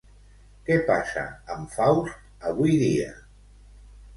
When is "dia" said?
2.85-3.13